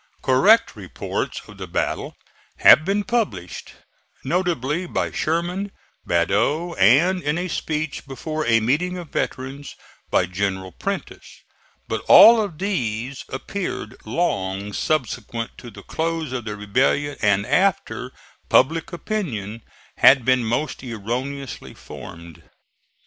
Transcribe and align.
Correct 0.23 0.75
reports 0.75 1.43
of 1.47 1.59
the 1.59 1.67
battle 1.67 2.15
have 2.57 2.83
been 2.83 3.03
published, 3.03 3.73
notably 4.23 4.87
by 4.87 5.11
Sherman, 5.11 5.71
Badeau 6.07 6.73
and, 6.79 7.21
in 7.21 7.37
a 7.37 7.47
speech 7.47 8.07
before 8.07 8.43
a 8.47 8.61
meeting 8.61 8.97
of 8.97 9.09
veterans, 9.11 9.75
by 10.09 10.25
General 10.25 10.71
Prentiss; 10.71 11.41
but 11.87 12.01
all 12.07 12.41
of 12.41 12.57
these 12.57 13.25
appeared 13.29 13.95
long 14.03 14.73
subsequent 14.73 15.51
to 15.59 15.69
the 15.69 15.83
close 15.83 16.31
of 16.33 16.45
the 16.45 16.55
rebellion 16.55 17.15
and 17.21 17.45
after 17.45 18.11
public 18.49 18.91
opinion 18.91 19.61
had 19.97 20.25
been 20.25 20.43
most 20.43 20.81
erroneously 20.83 21.75
formed. 21.75 22.41